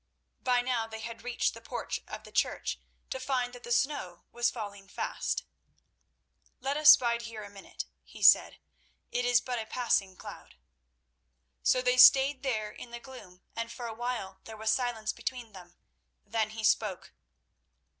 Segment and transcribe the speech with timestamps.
[0.43, 2.79] By now they had reached the porch of the church,
[3.11, 5.43] to find that the snow was falling fast.
[6.59, 8.57] "Let us bide here a minute," he said;
[9.11, 10.55] "it is but a passing cloud."
[11.61, 15.51] So they stayed there in the gloom, and for a while there was silence between
[15.53, 15.75] them.
[16.25, 17.13] Then he spoke.